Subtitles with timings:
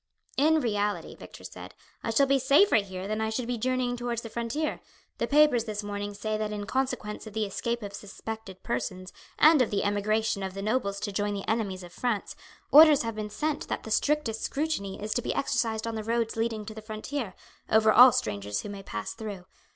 [0.35, 4.23] "In reality," Victor said, "I shall be safer here than I should be journeying towards
[4.23, 4.79] the frontier.
[5.19, 9.61] The papers this morning say that in consequence of the escape of suspected persons, and
[9.61, 12.35] of the emigration of the nobles to join the enemies of France,
[12.71, 16.35] orders have been sent that the strictest scrutiny is to be exercised on the roads
[16.35, 17.35] leading to the frontier,
[17.69, 19.45] over all strangers who may pass through.